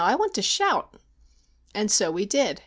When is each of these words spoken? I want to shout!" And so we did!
I 0.03 0.15
want 0.15 0.33
to 0.33 0.41
shout!" 0.41 0.95
And 1.75 1.91
so 1.91 2.09
we 2.09 2.25
did! 2.25 2.59